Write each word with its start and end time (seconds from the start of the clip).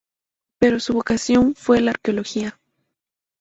Pero 0.57 0.79
su 0.79 0.93
vocación 0.93 1.53
fue 1.53 1.79
la 1.79 1.91
Arqueología. 1.91 2.59